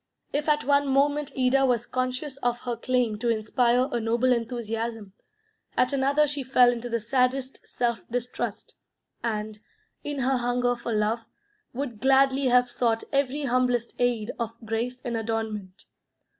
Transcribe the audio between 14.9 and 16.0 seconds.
and adornment.